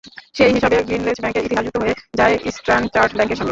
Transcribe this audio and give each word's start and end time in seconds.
সেই 0.35 0.51
হিসেবে, 0.55 0.77
গ্রিন্ডলেজ 0.87 1.17
ব্যাংকের 1.21 1.45
ইতিহাস 1.45 1.63
যুক্ত 1.65 1.77
হয়ে 1.81 1.95
যায় 2.19 2.35
স্ট্যানচার্ট 2.55 3.11
ব্যাংকের 3.15 3.37
সঙ্গে। 3.37 3.49